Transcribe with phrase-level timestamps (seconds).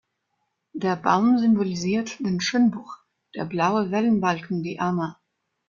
[0.73, 2.97] Der Baum symbolisiert den Schönbuch,
[3.35, 5.21] der blaue Wellenbalken die Ammer.